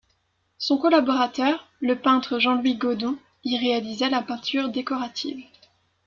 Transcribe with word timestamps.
Son 0.57 0.79
collaborateur, 0.79 1.67
le 1.79 1.95
peintre 1.95 2.39
Jean-Louis 2.39 2.75
Godon 2.75 3.19
y 3.43 3.59
réalisa 3.59 4.09
la 4.09 4.23
peinture 4.23 4.69
décorative. 4.69 5.43